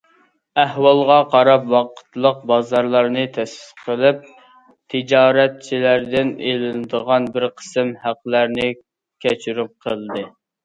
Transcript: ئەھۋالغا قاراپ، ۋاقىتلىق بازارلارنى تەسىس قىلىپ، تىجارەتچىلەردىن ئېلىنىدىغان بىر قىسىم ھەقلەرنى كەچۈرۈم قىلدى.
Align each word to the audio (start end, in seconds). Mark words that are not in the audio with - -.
ئەھۋالغا 0.61 1.17
قاراپ، 1.33 1.67
ۋاقىتلىق 1.73 2.39
بازارلارنى 2.51 3.25
تەسىس 3.35 3.67
قىلىپ، 3.83 4.25
تىجارەتچىلەردىن 4.95 6.33
ئېلىنىدىغان 6.49 7.31
بىر 7.39 7.47
قىسىم 7.63 7.93
ھەقلەرنى 8.09 8.69
كەچۈرۈم 9.27 9.73
قىلدى. 9.87 10.29